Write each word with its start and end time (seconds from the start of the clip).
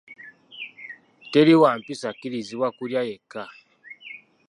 Teri 1.31 1.53
wampisa 1.61 2.05
akkirizibwa 2.09 2.67
kulya 2.77 3.01
yekka. 3.09 3.43